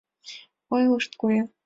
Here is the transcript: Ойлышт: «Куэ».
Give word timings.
Ойлышт: 0.73 1.11
«Куэ». 1.19 1.37